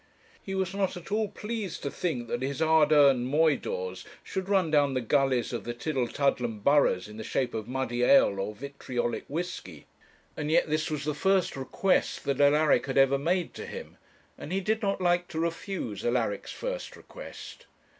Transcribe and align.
He 0.41 0.55
was 0.55 0.73
not 0.73 0.97
at 0.97 1.11
all 1.11 1.27
pleased 1.27 1.83
to 1.83 1.91
think 1.91 2.27
that 2.27 2.41
his 2.41 2.59
hard 2.59 2.91
earned 2.91 3.27
moidores 3.27 4.03
should 4.23 4.49
run 4.49 4.71
down 4.71 4.95
the 4.95 4.99
gullies 5.01 5.53
of 5.53 5.63
the 5.63 5.75
Tillietudlem 5.75 6.63
boroughs 6.63 7.07
in 7.07 7.17
the 7.17 7.23
shape 7.23 7.53
of 7.53 7.67
muddy 7.67 8.01
ale 8.01 8.39
or 8.39 8.55
vitriolic 8.55 9.25
whisky; 9.27 9.85
and 10.35 10.49
yet 10.49 10.67
this 10.71 10.89
was 10.89 11.03
the 11.03 11.13
first 11.13 11.55
request 11.55 12.23
that 12.23 12.41
Alaric 12.41 12.87
had 12.87 12.97
ever 12.97 13.19
made 13.19 13.53
to 13.53 13.67
him, 13.67 13.97
and 14.39 14.51
he 14.51 14.59
did 14.59 14.81
not 14.81 15.01
like 15.01 15.27
to 15.27 15.39
refuse 15.39 16.03
Alaric's 16.03 16.51
first 16.51 16.95
request. 16.97 17.67